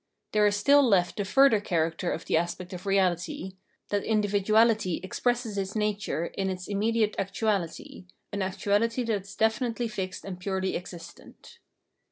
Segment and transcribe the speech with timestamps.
[0.31, 3.53] There is still left the further character of the aspect of reahty,—
[3.89, 10.25] that individuahty expresses its nature in its immediate actuahty, an actuahty that is definitely fixed
[10.25, 11.59] and purely existent.